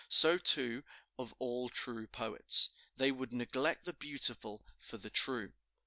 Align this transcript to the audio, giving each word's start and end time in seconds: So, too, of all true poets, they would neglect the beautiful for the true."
So, 0.09 0.39
too, 0.39 0.81
of 1.19 1.35
all 1.37 1.69
true 1.69 2.07
poets, 2.07 2.71
they 2.95 3.11
would 3.11 3.31
neglect 3.31 3.85
the 3.85 3.93
beautiful 3.93 4.65
for 4.79 4.97
the 4.97 5.11
true." 5.11 5.51